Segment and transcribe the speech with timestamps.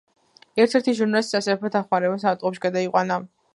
[0.63, 3.23] ერთ-ერთი ჟურნალისტი სასწრაფო დახმარებამ საავადმყოფოში გადაიყვანა.